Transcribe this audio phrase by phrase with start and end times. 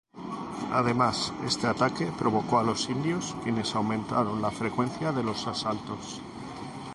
[0.71, 6.19] Además este ataque provocó a los indios, quienes aumentaron la frecuencia de los asaltos.